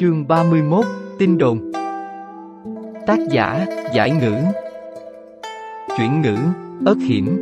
[0.00, 0.86] Chương 31,
[1.18, 1.72] Tin đồn.
[3.06, 4.34] Tác giả, Giải ngữ.
[5.98, 6.36] Chuyển ngữ,
[6.86, 7.38] ớt hiểm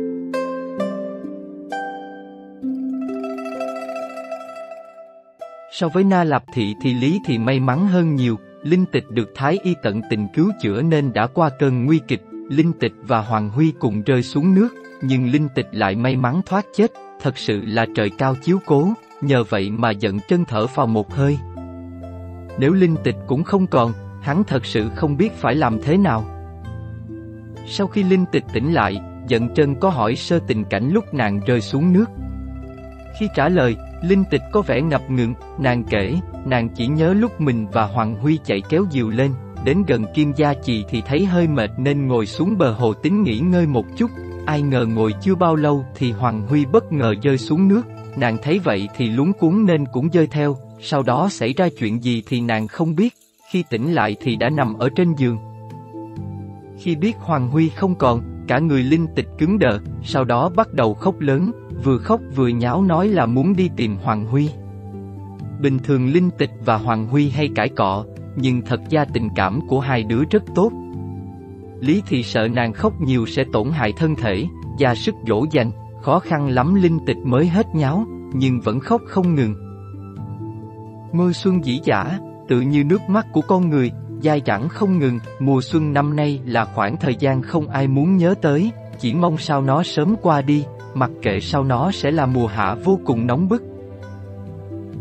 [5.71, 9.31] So với Na Lạp Thị thì Lý thì may mắn hơn nhiều, Linh Tịch được
[9.35, 13.21] Thái Y tận tình cứu chữa nên đã qua cơn nguy kịch, Linh Tịch và
[13.21, 14.69] Hoàng Huy cùng rơi xuống nước,
[15.01, 18.93] nhưng Linh Tịch lại may mắn thoát chết, thật sự là trời cao chiếu cố,
[19.21, 21.37] nhờ vậy mà giận chân thở vào một hơi.
[22.59, 26.25] Nếu Linh Tịch cũng không còn, hắn thật sự không biết phải làm thế nào.
[27.67, 31.39] Sau khi Linh Tịch tỉnh lại, giận Trân có hỏi sơ tình cảnh lúc nàng
[31.47, 32.05] rơi xuống nước.
[33.19, 37.41] Khi trả lời, Linh Tịch có vẻ ngập ngừng, nàng kể, nàng chỉ nhớ lúc
[37.41, 39.31] mình và Hoàng Huy chạy kéo diều lên,
[39.65, 43.23] đến gần Kim Gia Trì thì thấy hơi mệt nên ngồi xuống bờ hồ tính
[43.23, 44.11] nghỉ ngơi một chút,
[44.45, 47.81] ai ngờ ngồi chưa bao lâu thì Hoàng Huy bất ngờ rơi xuống nước,
[48.17, 52.03] nàng thấy vậy thì lúng cuốn nên cũng rơi theo, sau đó xảy ra chuyện
[52.03, 53.13] gì thì nàng không biết,
[53.51, 55.37] khi tỉnh lại thì đã nằm ở trên giường.
[56.79, 60.73] Khi biết Hoàng Huy không còn, cả người linh tịch cứng đờ, sau đó bắt
[60.73, 61.51] đầu khóc lớn,
[61.83, 64.49] vừa khóc vừa nháo nói là muốn đi tìm Hoàng Huy.
[65.61, 69.67] Bình thường Linh Tịch và Hoàng Huy hay cãi cọ, nhưng thật ra tình cảm
[69.67, 70.71] của hai đứa rất tốt.
[71.79, 74.45] Lý thì sợ nàng khóc nhiều sẽ tổn hại thân thể,
[74.79, 79.01] ra sức dỗ dành, khó khăn lắm Linh Tịch mới hết nháo, nhưng vẫn khóc
[79.07, 79.64] không ngừng.
[81.15, 85.19] Mưa xuân dĩ dã, tự như nước mắt của con người, dai dẳng không ngừng,
[85.39, 89.37] mùa xuân năm nay là khoảng thời gian không ai muốn nhớ tới, chỉ mong
[89.37, 93.27] sao nó sớm qua đi, mặc kệ sau nó sẽ là mùa hạ vô cùng
[93.27, 93.63] nóng bức.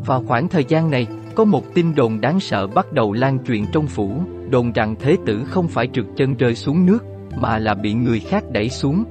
[0.06, 3.64] Vào khoảng thời gian này, có một tin đồn đáng sợ bắt đầu lan truyền
[3.72, 4.20] trong phủ,
[4.50, 7.04] đồn rằng thế tử không phải trượt chân rơi xuống nước,
[7.36, 9.04] mà là bị người khác đẩy xuống.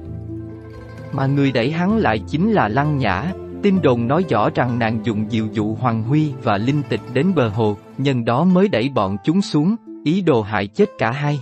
[1.12, 3.32] Mà người đẩy hắn lại chính là Lăng Nhã,
[3.64, 7.26] tin đồn nói rõ rằng nàng dùng diệu dụ Hoàng Huy và Linh Tịch đến
[7.34, 11.40] bờ hồ, nhân đó mới đẩy bọn chúng xuống, ý đồ hại chết cả hai.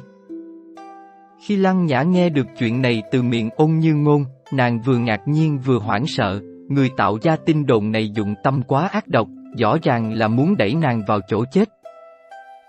[1.40, 5.20] Khi Lăng Nhã nghe được chuyện này từ miệng ôn như ngôn, nàng vừa ngạc
[5.26, 9.28] nhiên vừa hoảng sợ, người tạo ra tin đồn này dụng tâm quá ác độc,
[9.58, 11.68] rõ ràng là muốn đẩy nàng vào chỗ chết.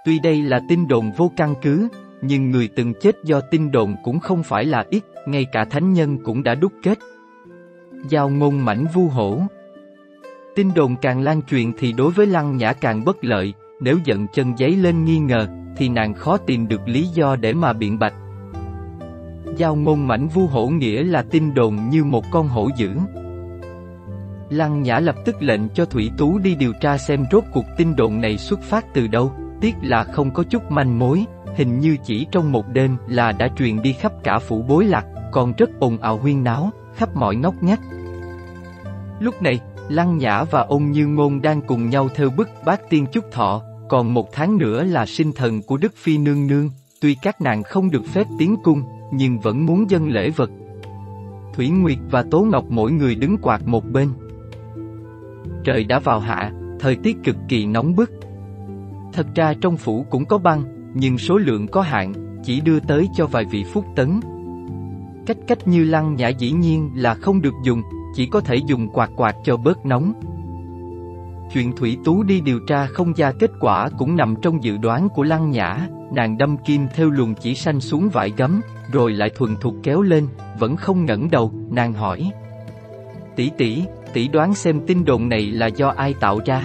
[0.06, 1.88] Tuy đây là tin đồn vô căn cứ,
[2.22, 5.94] nhưng người từng chết do tin đồn cũng không phải là ít, ngay cả thánh
[5.94, 7.00] nhân cũng đã đúc kết.
[8.10, 9.42] Giao ngôn mảnh vu hổ
[10.56, 14.28] Tin đồn càng lan truyền thì đối với Lăng Nhã càng bất lợi, nếu giận
[14.34, 15.48] chân giấy lên nghi ngờ,
[15.78, 18.14] thì nàng khó tìm được lý do để mà biện bạch.
[19.58, 22.92] Giao ngôn mảnh vu hổ nghĩa là tin đồn như một con hổ dữ.
[24.50, 27.96] Lăng Nhã lập tức lệnh cho Thủy Tú đi điều tra xem rốt cuộc tin
[27.96, 29.32] đồn này xuất phát từ đâu,
[29.62, 31.26] tiếc là không có chút manh mối,
[31.56, 35.06] hình như chỉ trong một đêm là đã truyền đi khắp cả phủ bối lạc,
[35.32, 37.82] còn rất ồn ào huyên náo, khắp mọi ngóc ngách.
[39.20, 39.60] Lúc này,
[39.90, 43.62] Lăng Nhã và ông Như Ngôn đang cùng nhau theo bức bát tiên chúc thọ,
[43.90, 46.70] còn một tháng nữa là sinh thần của Đức Phi Nương Nương,
[47.02, 48.84] tuy các nàng không được phép tiến cung,
[49.14, 50.50] nhưng vẫn muốn dâng lễ vật.
[51.54, 54.10] Thủy Nguyệt và Tố Ngọc mỗi người đứng quạt một bên.
[55.64, 58.12] Trời đã vào hạ, thời tiết cực kỳ nóng bức.
[59.14, 63.08] Thật ra trong phủ cũng có băng, nhưng số lượng có hạn, chỉ đưa tới
[63.16, 64.20] cho vài vị phúc tấn.
[65.26, 67.82] Cách cách như lăng nhã dĩ nhiên là không được dùng,
[68.16, 70.14] chỉ có thể dùng quạt quạt cho bớt nóng.
[71.54, 75.10] Chuyện Thủy Tú đi điều tra không ra kết quả cũng nằm trong dự đoán
[75.10, 78.62] của Lăng Nhã, nàng đâm kim theo luồng chỉ xanh xuống vải gấm,
[78.92, 80.28] rồi lại thuần thục kéo lên,
[80.60, 82.32] vẫn không ngẩng đầu, nàng hỏi.
[83.36, 86.64] Tỷ tỷ, tỷ đoán xem tin đồn này là do ai tạo ra?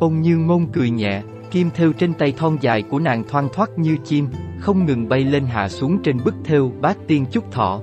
[0.00, 3.78] Ông như ngôn cười nhẹ, kim theo trên tay thon dài của nàng thoang thoát
[3.78, 4.28] như chim,
[4.60, 7.80] không ngừng bay lên hạ xuống trên bức thêu bát tiên chúc thọ.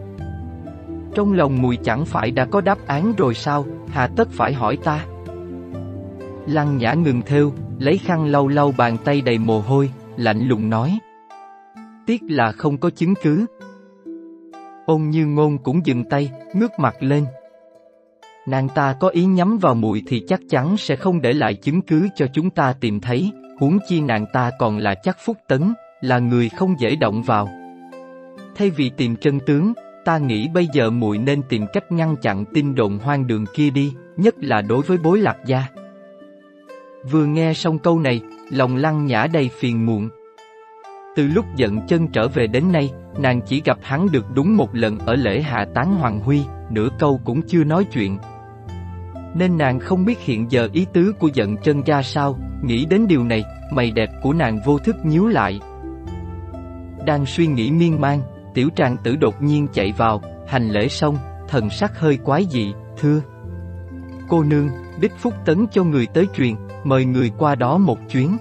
[1.16, 4.78] Trong lòng mùi chẳng phải đã có đáp án rồi sao, hà tất phải hỏi
[4.84, 5.06] ta.
[6.48, 10.70] Lăng nhã ngừng thêu lấy khăn lau lau bàn tay đầy mồ hôi, lạnh lùng
[10.70, 11.00] nói.
[12.06, 13.46] Tiếc là không có chứng cứ.
[14.86, 17.26] Ôn như ngôn cũng dừng tay, ngước mặt lên.
[18.48, 21.82] Nàng ta có ý nhắm vào muội thì chắc chắn sẽ không để lại chứng
[21.82, 25.74] cứ cho chúng ta tìm thấy, huống chi nàng ta còn là chắc phúc tấn,
[26.06, 27.50] là người không dễ động vào.
[28.56, 29.74] Thay vì tìm chân tướng,
[30.06, 33.70] ta nghĩ bây giờ muội nên tìm cách ngăn chặn tin đồn hoang đường kia
[33.70, 35.64] đi, nhất là đối với bối lạc gia.
[37.12, 40.10] Vừa nghe xong câu này, lòng lăng nhã đầy phiền muộn.
[41.16, 44.76] Từ lúc giận chân trở về đến nay, nàng chỉ gặp hắn được đúng một
[44.76, 48.18] lần ở lễ hạ tán Hoàng Huy, nửa câu cũng chưa nói chuyện.
[49.36, 53.08] Nên nàng không biết hiện giờ ý tứ của giận chân ra sao, nghĩ đến
[53.08, 55.60] điều này, mày đẹp của nàng vô thức nhíu lại.
[57.06, 58.22] Đang suy nghĩ miên man,
[58.54, 61.18] tiểu tràng tử đột nhiên chạy vào, hành lễ xong,
[61.48, 63.22] thần sắc hơi quái dị, thưa.
[64.30, 64.70] Cô nương,
[65.02, 68.38] đích phúc tấn cho người tới truyền, mời người qua đó một chuyến.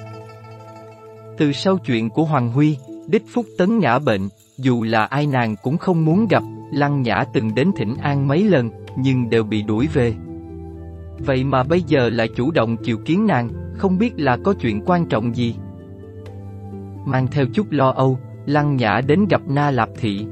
[1.38, 4.28] Từ sau chuyện của Hoàng Huy, đích phúc tấn ngã bệnh,
[4.58, 8.44] dù là ai nàng cũng không muốn gặp, Lăng Nhã từng đến thỉnh an mấy
[8.44, 10.14] lần, nhưng đều bị đuổi về.
[11.18, 14.82] Vậy mà bây giờ lại chủ động chịu kiến nàng, không biết là có chuyện
[14.86, 15.56] quan trọng gì.
[17.06, 20.26] Mang theo chút lo âu, Lăng Nhã đến gặp Na Lạp Thị.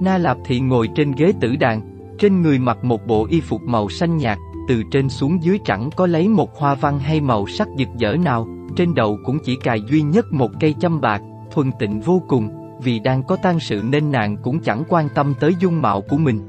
[0.00, 1.80] Na Lạp Thị ngồi trên ghế tử đàn,
[2.18, 4.38] trên người mặc một bộ y phục màu xanh nhạt,
[4.68, 8.16] từ trên xuống dưới chẳng có lấy một hoa văn hay màu sắc rực rỡ
[8.16, 12.22] nào, trên đầu cũng chỉ cài duy nhất một cây châm bạc, thuần tịnh vô
[12.28, 12.48] cùng,
[12.82, 16.16] vì đang có tang sự nên nàng cũng chẳng quan tâm tới dung mạo của
[16.16, 16.40] mình.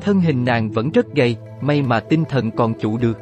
[0.00, 3.18] Thân hình nàng vẫn rất gầy, may mà tinh thần còn trụ được.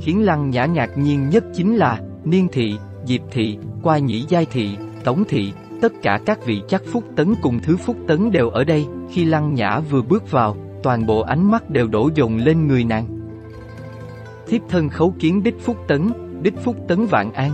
[0.00, 4.46] Khiến Lăng Nhã ngạc nhiên nhất chính là, Niên Thị, Diệp Thị, Qua Nhĩ Giai
[4.46, 8.50] Thị, Tống Thị, tất cả các vị chắc Phúc Tấn cùng Thứ Phúc Tấn đều
[8.50, 12.36] ở đây, khi Lăng Nhã vừa bước vào, toàn bộ ánh mắt đều đổ dồn
[12.36, 13.06] lên người nàng.
[14.46, 16.08] Thiếp thân khấu kiến Đích Phúc Tấn,
[16.42, 17.50] Đích Phúc Tấn Vạn An.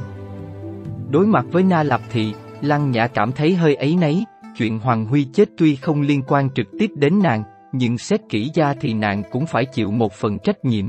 [1.11, 4.25] Đối mặt với Na Lạp Thị, Lăng Nhã cảm thấy hơi ấy nấy,
[4.57, 7.43] chuyện Hoàng Huy chết tuy không liên quan trực tiếp đến nàng,
[7.73, 10.85] nhưng xét kỹ ra thì nàng cũng phải chịu một phần trách nhiệm.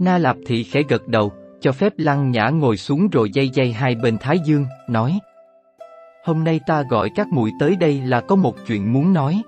[0.00, 1.32] Na Lạp Thị khẽ gật đầu,
[1.62, 5.18] cho phép Lăng Nhã ngồi xuống rồi dây dây hai bên Thái Dương, nói
[6.24, 9.42] Hôm nay ta gọi các muội tới đây là có một chuyện muốn nói.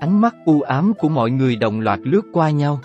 [0.00, 2.80] Ánh mắt u ám của mọi người đồng loạt lướt qua nhau.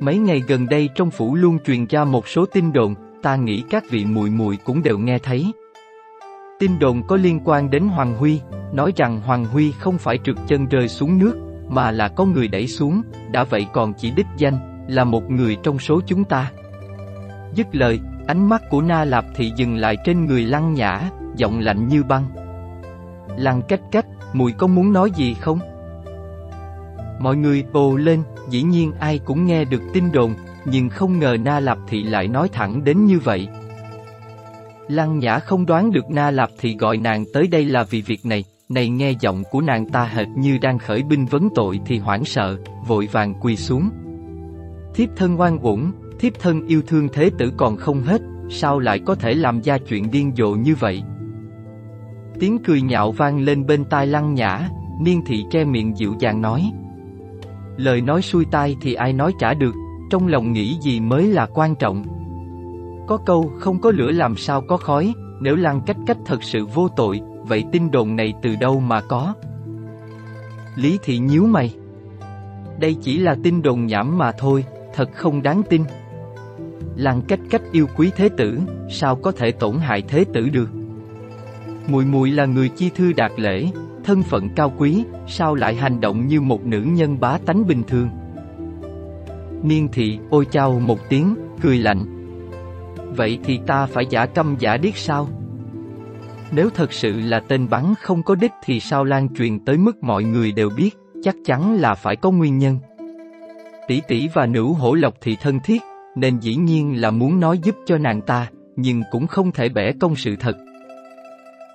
[0.00, 3.62] Mấy ngày gần đây trong phủ luôn truyền ra một số tin đồn, ta nghĩ
[3.70, 5.52] các vị muội muội cũng đều nghe thấy.
[6.58, 8.40] Tin đồn có liên quan đến Hoàng Huy,
[8.72, 11.34] nói rằng Hoàng Huy không phải trượt chân rơi xuống nước,
[11.68, 15.56] mà là có người đẩy xuống, đã vậy còn chỉ đích danh, là một người
[15.62, 16.50] trong số chúng ta.
[17.54, 21.58] Dứt lời, ánh mắt của Na Lạp Thị dừng lại trên người Lăng Nhã, giọng
[21.58, 22.24] lạnh như băng.
[23.36, 25.58] Lăng cách cách, mùi có muốn nói gì không?
[27.20, 31.36] Mọi người bồ lên, dĩ nhiên ai cũng nghe được tin đồn, nhưng không ngờ
[31.44, 33.48] Na Lạp Thị lại nói thẳng đến như vậy.
[34.88, 38.26] Lăng Nhã không đoán được Na Lạp Thị gọi nàng tới đây là vì việc
[38.26, 41.98] này, này nghe giọng của nàng ta hệt như đang khởi binh vấn tội thì
[41.98, 42.56] hoảng sợ,
[42.86, 43.90] vội vàng quỳ xuống.
[44.94, 48.20] Thiếp thân ngoan uổng, thiếp thân yêu thương thế tử còn không hết,
[48.50, 51.02] sao lại có thể làm ra chuyện điên dộ như vậy?
[52.40, 54.68] Tiếng cười nhạo vang lên bên tai lăng nhã,
[55.00, 56.72] niên thị che miệng dịu dàng nói.
[57.76, 59.74] Lời nói xuôi tai thì ai nói trả được,
[60.10, 62.04] trong lòng nghĩ gì mới là quan trọng.
[63.06, 66.66] Có câu không có lửa làm sao có khói, nếu lăng cách cách thật sự
[66.66, 69.34] vô tội, vậy tin đồn này từ đâu mà có?
[70.76, 71.74] Lý thị nhíu mày.
[72.80, 74.64] Đây chỉ là tin đồn nhảm mà thôi,
[74.94, 75.82] thật không đáng tin.
[77.00, 78.58] Lăng cách cách yêu quý thế tử,
[78.90, 80.68] sao có thể tổn hại thế tử được?
[81.86, 83.66] Mùi mùi là người chi thư đạt lễ,
[84.04, 87.82] thân phận cao quý, sao lại hành động như một nữ nhân bá tánh bình
[87.88, 88.08] thường?
[89.62, 92.04] Niên thị ôi chao một tiếng, cười lạnh.
[93.16, 95.28] Vậy thì ta phải giả câm giả điếc sao?
[96.50, 100.02] Nếu thật sự là tên bắn không có đích thì sao lan truyền tới mức
[100.02, 102.78] mọi người đều biết, chắc chắn là phải có nguyên nhân.
[103.88, 105.82] Tỷ tỷ và nữ hổ lộc thì thân thiết,
[106.16, 109.92] nên dĩ nhiên là muốn nói giúp cho nàng ta, nhưng cũng không thể bẻ
[109.92, 110.56] công sự thật.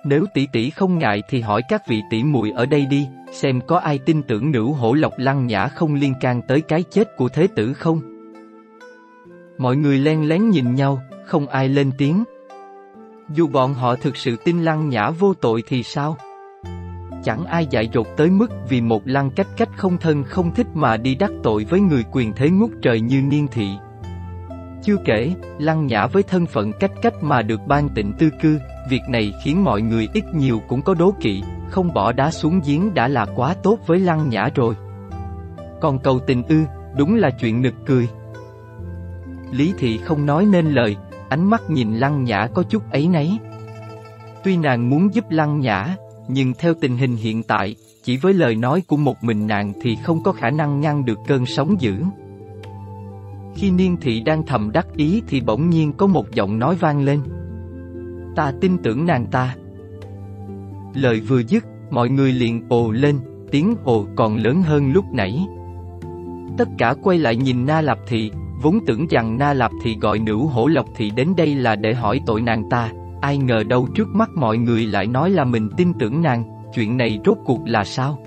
[0.04, 3.60] Nếu tỷ tỷ không ngại thì hỏi các vị tỷ muội ở đây đi, xem
[3.66, 7.16] có ai tin tưởng nữ hổ lộc lăng nhã không liên can tới cái chết
[7.16, 8.00] của thế tử không?
[9.58, 12.24] Mọi người len lén nhìn nhau, không ai lên tiếng.
[13.30, 16.16] Dù bọn họ thực sự tin lăng nhã vô tội thì sao?
[17.24, 20.66] Chẳng ai dại dột tới mức vì một lăng cách cách không thân không thích
[20.74, 23.68] mà đi đắc tội với người quyền thế ngút trời như niên thị.
[24.82, 28.58] Chưa kể, lăng nhã với thân phận cách cách mà được ban tịnh tư cư,
[28.88, 32.60] việc này khiến mọi người ít nhiều cũng có đố kỵ, không bỏ đá xuống
[32.66, 34.74] giếng đã là quá tốt với lăng nhã rồi.
[35.80, 36.64] Còn cầu tình ư,
[36.96, 38.08] đúng là chuyện nực cười.
[39.50, 40.96] Lý thị không nói nên lời,
[41.28, 43.38] ánh mắt nhìn lăng nhã có chút ấy nấy.
[44.44, 45.96] Tuy nàng muốn giúp lăng nhã,
[46.28, 49.96] nhưng theo tình hình hiện tại, chỉ với lời nói của một mình nàng thì
[50.02, 51.94] không có khả năng ngăn được cơn sóng dữ.
[53.56, 57.04] Khi niên thị đang thầm đắc ý thì bỗng nhiên có một giọng nói vang
[57.04, 57.20] lên.
[58.36, 59.56] Ta tin tưởng nàng ta.
[60.94, 63.18] Lời vừa dứt, mọi người liền ồ lên,
[63.50, 65.46] tiếng ồ còn lớn hơn lúc nãy.
[66.58, 68.30] Tất cả quay lại nhìn Na Lạp Thị,
[68.62, 71.94] vốn tưởng rằng Na Lạp Thị gọi nữ hổ lộc thị đến đây là để
[71.94, 75.70] hỏi tội nàng ta, ai ngờ đâu trước mắt mọi người lại nói là mình
[75.76, 76.44] tin tưởng nàng,
[76.74, 78.18] chuyện này rốt cuộc là sao?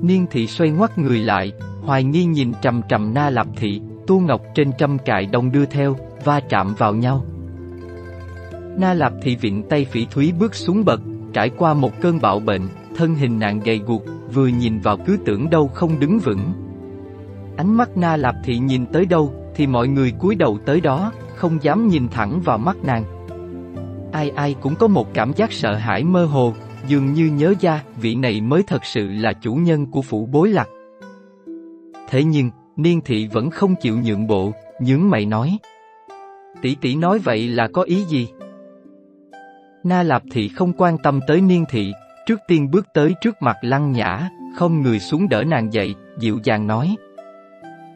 [0.00, 1.52] Niên thị xoay ngoắt người lại,
[1.90, 5.64] hoài nghi nhìn trầm trầm Na Lạp Thị, tu ngọc trên trăm cài đồng đưa
[5.64, 7.24] theo, va chạm vào nhau.
[8.78, 11.00] Na Lạp Thị vịn tay phỉ thúy bước xuống bậc,
[11.32, 12.62] trải qua một cơn bạo bệnh,
[12.96, 14.02] thân hình nàng gầy guộc,
[14.34, 16.52] vừa nhìn vào cứ tưởng đâu không đứng vững.
[17.56, 21.12] Ánh mắt Na Lạp Thị nhìn tới đâu, thì mọi người cúi đầu tới đó,
[21.36, 23.04] không dám nhìn thẳng vào mắt nàng.
[24.12, 26.54] Ai ai cũng có một cảm giác sợ hãi mơ hồ,
[26.86, 30.48] dường như nhớ ra vị này mới thật sự là chủ nhân của phủ bối
[30.48, 30.68] lạc.
[32.10, 35.58] Thế nhưng, Niên Thị vẫn không chịu nhượng bộ, nhướng mày nói.
[36.62, 38.28] Tỷ tỷ nói vậy là có ý gì?
[39.84, 41.92] Na Lạp Thị không quan tâm tới Niên Thị,
[42.26, 46.38] trước tiên bước tới trước mặt Lăng Nhã, không người xuống đỡ nàng dậy, dịu
[46.44, 46.96] dàng nói.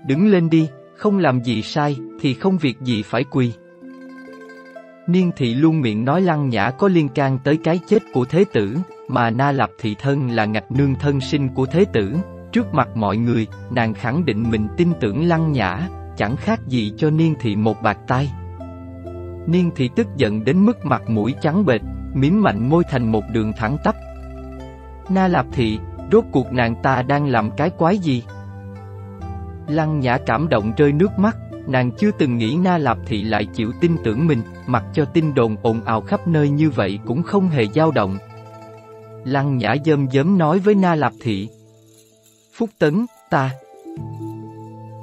[0.06, 3.52] Đứng lên đi, không làm gì sai, thì không việc gì phải quỳ.
[5.06, 8.44] Niên thị luôn miệng nói lăng nhã có liên can tới cái chết của thế
[8.52, 8.76] tử,
[9.08, 12.14] mà na lập thị thân là ngạch nương thân sinh của thế tử.
[12.54, 16.92] Trước mặt mọi người, nàng khẳng định mình tin tưởng lăng nhã, chẳng khác gì
[16.96, 18.30] cho niên thị một bạc tay
[19.46, 21.80] Niên thị tức giận đến mức mặt mũi trắng bệch,
[22.14, 23.94] miếm mạnh môi thành một đường thẳng tắp.
[25.08, 25.78] Na Lạp Thị,
[26.12, 28.22] rốt cuộc nàng ta đang làm cái quái gì?
[29.68, 33.46] Lăng Nhã cảm động rơi nước mắt, nàng chưa từng nghĩ Na Lạp Thị lại
[33.46, 37.22] chịu tin tưởng mình, mặc cho tin đồn ồn ào khắp nơi như vậy cũng
[37.22, 38.18] không hề dao động.
[39.24, 41.48] Lăng Nhã dơm dớm nói với Na Lạp Thị.
[42.56, 43.50] Phúc Tấn, ta.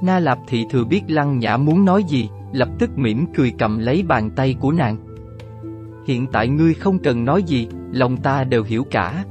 [0.02, 3.80] Na Lạp Thị thừa biết Lăng Nhã muốn nói gì, lập tức mỉm cười cầm
[3.80, 4.98] lấy bàn tay của nàng.
[6.08, 9.26] Hiện tại ngươi không cần nói gì, lòng ta đều hiểu cả.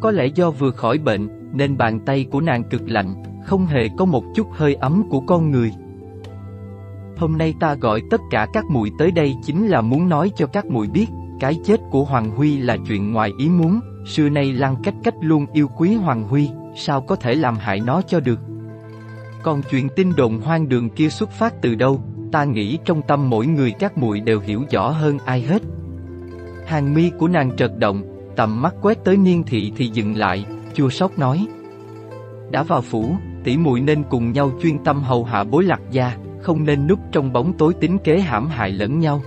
[0.00, 3.88] Có lẽ do vừa khỏi bệnh, nên bàn tay của nàng cực lạnh, không hề
[3.98, 5.72] có một chút hơi ấm của con người.
[7.16, 10.46] Hôm nay ta gọi tất cả các muội tới đây chính là muốn nói cho
[10.46, 11.06] các muội biết,
[11.40, 15.14] cái chết của Hoàng Huy là chuyện ngoài ý muốn, xưa nay Lăng Cách Cách
[15.20, 18.38] luôn yêu quý Hoàng Huy, sao có thể làm hại nó cho được.
[19.42, 22.00] Còn chuyện tin đồn hoang đường kia xuất phát từ đâu,
[22.32, 25.62] ta nghĩ trong tâm mỗi người các muội đều hiểu rõ hơn ai hết.
[26.66, 28.02] Hàng mi của nàng trật động,
[28.36, 31.46] tầm mắt quét tới niên thị thì dừng lại, chua sóc nói.
[32.50, 36.16] Đã vào phủ, tỷ muội nên cùng nhau chuyên tâm hầu hạ bối lạc gia,
[36.42, 39.22] không nên núp trong bóng tối tính kế hãm hại lẫn nhau.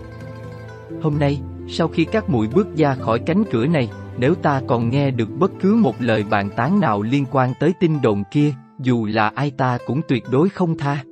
[1.02, 4.90] Hôm nay, sau khi các muội bước ra khỏi cánh cửa này, nếu ta còn
[4.90, 8.54] nghe được bất cứ một lời bàn tán nào liên quan tới tin đồn kia,
[8.80, 11.04] dù là ai ta cũng tuyệt đối không tha.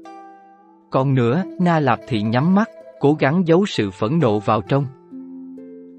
[0.89, 4.85] Còn nữa, Na Lạp Thị nhắm mắt, cố gắng giấu sự phẫn nộ vào trong.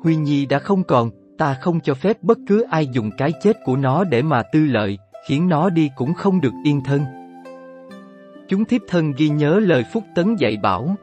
[0.03, 3.57] Huy Nhi đã không còn, ta không cho phép bất cứ ai dùng cái chết
[3.65, 7.01] của nó để mà tư lợi, khiến nó đi cũng không được yên thân.
[8.49, 10.97] Chúng thiếp thân ghi nhớ lời Phúc Tấn dạy bảo.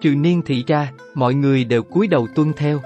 [0.00, 2.80] Trừ niên thị ra, mọi người đều cúi đầu tuân theo.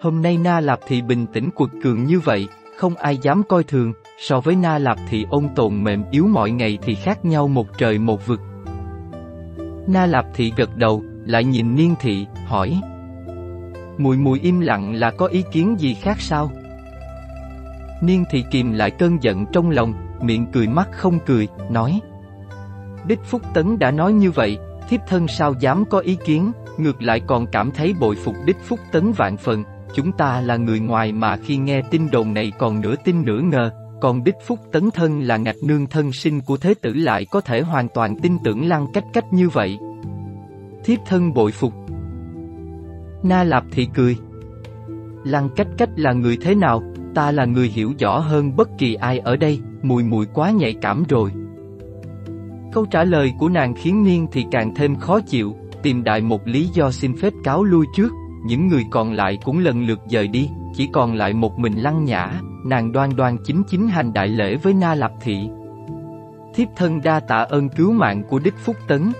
[0.00, 3.64] Hôm nay Na Lạp Thị bình tĩnh quật cường như vậy, không ai dám coi
[3.64, 7.48] thường, so với Na Lạp Thị ôn tồn mềm yếu mọi ngày thì khác nhau
[7.48, 8.40] một trời một vực.
[9.86, 12.80] Na Lạp Thị gật đầu, lại nhìn Niên Thị, hỏi.
[13.98, 16.50] Mùi mùi im lặng là có ý kiến gì khác sao?
[18.00, 22.00] Niên Thị kìm lại cơn giận trong lòng, miệng cười mắt không cười, nói.
[23.06, 24.58] Đích Phúc Tấn đã nói như vậy,
[24.88, 28.60] thiếp thân sao dám có ý kiến, ngược lại còn cảm thấy bội phục Đích
[28.64, 32.52] Phúc Tấn vạn phần, chúng ta là người ngoài mà khi nghe tin đồn này
[32.58, 33.70] còn nửa tin nửa ngờ,
[34.00, 37.40] còn Đích Phúc Tấn thân là ngạch nương thân sinh của thế tử lại có
[37.40, 39.78] thể hoàn toàn tin tưởng lăng cách cách như vậy.
[40.84, 41.72] Thiếp thân bội phục.
[43.22, 44.16] Na Lạp Thị cười.
[45.24, 46.82] Lăng cách cách là người thế nào,
[47.14, 50.74] ta là người hiểu rõ hơn bất kỳ ai ở đây, mùi mùi quá nhạy
[50.80, 51.30] cảm rồi.
[52.72, 56.48] Câu trả lời của nàng khiến Niên thì càng thêm khó chịu, tìm đại một
[56.48, 58.12] lý do xin phép cáo lui trước,
[58.44, 62.04] những người còn lại cũng lần lượt rời đi, chỉ còn lại một mình lăng
[62.04, 65.48] nhã, nàng đoan đoan chính chính hành đại lễ với Na Lạp Thị.
[66.54, 69.12] Thiếp thân đa tạ ơn cứu mạng của Đích Phúc Tấn.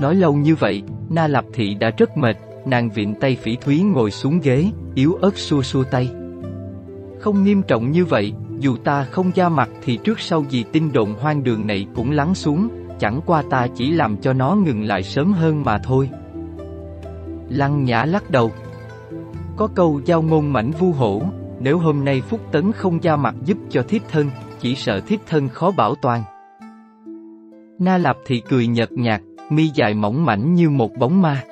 [0.00, 3.82] Nói lâu như vậy, Na Lạp Thị đã rất mệt, nàng viện tay phỉ thúy
[3.82, 6.10] ngồi xuống ghế, yếu ớt xua xua tay.
[7.20, 10.92] Không nghiêm trọng như vậy, dù ta không ra mặt thì trước sau gì tin
[10.92, 12.68] đồn hoang đường này cũng lắng xuống,
[12.98, 16.10] chẳng qua ta chỉ làm cho nó ngừng lại sớm hơn mà thôi.
[17.50, 18.52] Lăng Nhã lắc đầu.
[19.56, 21.22] Có câu giao ngôn mảnh vu hổ,
[21.60, 24.30] nếu hôm nay Phúc Tấn không ra mặt giúp cho thiếp thân,
[24.60, 26.22] chỉ sợ thiếp thân khó bảo toàn.
[27.78, 31.44] Na Lạp thì cười nhợt nhạt, mi dài mỏng mảnh như một bóng ma.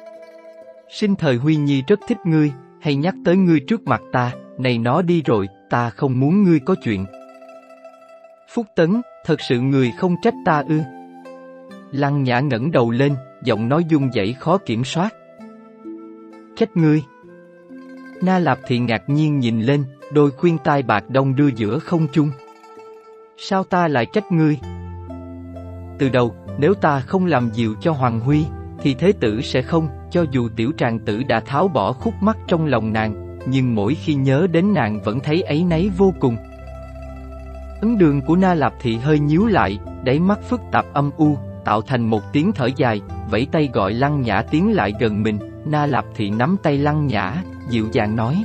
[0.91, 4.79] Sinh thời Huy Nhi rất thích ngươi, hay nhắc tới ngươi trước mặt ta, này
[4.79, 7.07] nó đi rồi, ta không muốn ngươi có chuyện.
[8.55, 10.81] Phúc Tấn, thật sự người không trách ta ư?
[11.93, 13.15] Lăng Nhã ngẩng đầu lên,
[13.45, 15.15] giọng nói dung dậy khó kiểm soát
[16.59, 17.03] chết ngươi.
[18.23, 22.07] Na Lạp thì ngạc nhiên nhìn lên, đôi khuyên tai bạc đông đưa giữa không
[22.13, 22.31] trung.
[23.37, 24.59] Sao ta lại trách ngươi?
[25.99, 28.45] Từ đầu, nếu ta không làm dịu cho Hoàng Huy,
[28.83, 32.37] thì thế tử sẽ không, cho dù tiểu tràng tử đã tháo bỏ khúc mắc
[32.47, 36.37] trong lòng nàng, nhưng mỗi khi nhớ đến nàng vẫn thấy ấy nấy vô cùng.
[37.81, 41.37] Ấn đường của Na Lạp Thị hơi nhíu lại, đáy mắt phức tạp âm u,
[41.65, 43.01] tạo thành một tiếng thở dài,
[43.31, 45.39] vẫy tay gọi Lăng Nhã tiến lại gần mình,
[45.71, 48.45] Na Lạp Thị nắm tay Lăng Nhã, dịu dàng nói.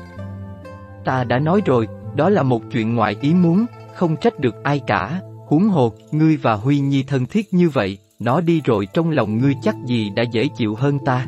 [1.05, 3.65] Ta đã nói rồi, đó là một chuyện ngoại ý muốn,
[3.95, 7.97] không trách được ai cả, huống hồ, ngươi và Huy Nhi thân thiết như vậy,
[8.19, 11.25] nó đi rồi trong lòng ngươi chắc gì đã dễ chịu hơn ta.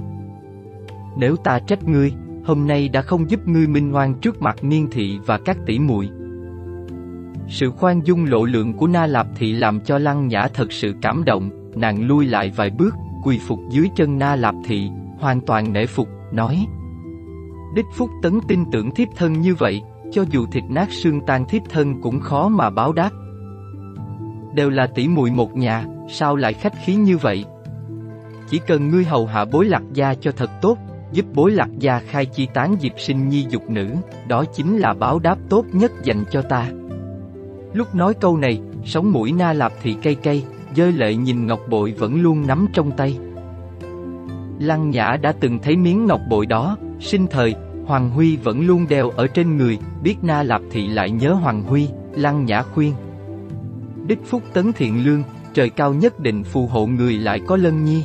[1.17, 2.13] Nếu ta trách ngươi,
[2.45, 5.79] hôm nay đã không giúp ngươi minh oan trước mặt niên thị và các tỷ
[5.79, 6.09] muội.
[7.47, 10.93] Sự khoan dung lộ lượng của Na Lạp Thị làm cho Lăng Nhã thật sự
[11.01, 15.41] cảm động, nàng lui lại vài bước, quỳ phục dưới chân Na Lạp Thị, hoàn
[15.41, 16.67] toàn nể phục, nói
[17.75, 19.81] Đích Phúc Tấn tin tưởng thiếp thân như vậy,
[20.12, 23.10] cho dù thịt nát xương tan thiếp thân cũng khó mà báo đáp.
[24.53, 27.45] Đều là tỷ muội một nhà, sao lại khách khí như vậy?
[28.50, 30.77] Chỉ cần ngươi hầu hạ bối lạc gia cho thật tốt,
[31.12, 33.95] giúp bối lạc gia khai chi tán dịp sinh nhi dục nữ,
[34.27, 36.69] đó chính là báo đáp tốt nhất dành cho ta.
[37.74, 40.45] Lúc nói câu này, sống mũi na lạp thị cay cay,
[40.75, 43.17] dơ lệ nhìn ngọc bội vẫn luôn nắm trong tay.
[44.59, 48.85] Lăng Nhã đã từng thấy miếng ngọc bội đó, sinh thời, Hoàng Huy vẫn luôn
[48.89, 52.93] đeo ở trên người, biết Na Lạp Thị lại nhớ Hoàng Huy, Lăng Nhã khuyên.
[54.07, 57.83] Đích Phúc Tấn Thiện Lương, trời cao nhất định phù hộ người lại có Lân
[57.83, 58.03] Nhi.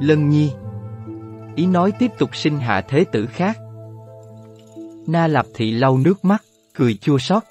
[0.00, 0.50] Lân Nhi
[1.54, 3.58] Ý nói tiếp tục sinh hạ thế tử khác.
[5.06, 6.42] Na Lạp Thị lau nước mắt,
[6.74, 7.42] cười chua xót.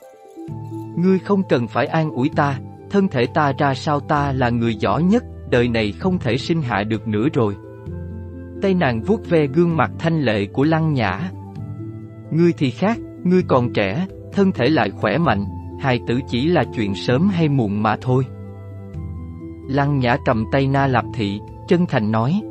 [0.97, 2.59] Ngươi không cần phải an ủi ta,
[2.89, 6.61] thân thể ta ra sao ta là người giỏi nhất, đời này không thể sinh
[6.61, 7.55] hạ được nữa rồi.
[8.61, 11.31] Tay nàng vuốt ve gương mặt thanh lệ của Lăng Nhã.
[12.31, 15.45] Ngươi thì khác, ngươi còn trẻ, thân thể lại khỏe mạnh,
[15.79, 18.23] hài tử chỉ là chuyện sớm hay muộn mà thôi.
[19.67, 22.41] Lăng Nhã cầm tay Na Lạp Thị, chân thành nói.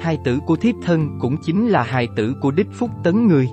[0.00, 3.48] Hai tử của thiếp thân cũng chính là hài tử của đích phúc tấn người.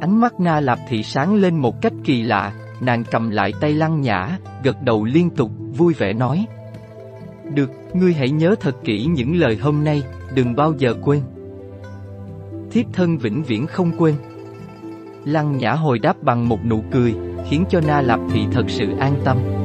[0.00, 3.72] Ánh mắt Na Lạp Thị sáng lên một cách kỳ lạ, nàng cầm lại tay
[3.72, 6.46] Lăng Nhã, gật đầu liên tục, vui vẻ nói.
[7.54, 10.02] Được, ngươi hãy nhớ thật kỹ những lời hôm nay,
[10.34, 11.20] đừng bao giờ quên.
[12.70, 14.14] Thiếp thân vĩnh viễn không quên.
[15.24, 17.14] Lăng Nhã hồi đáp bằng một nụ cười,
[17.50, 19.61] khiến cho Na Lạp Thị thật sự an tâm.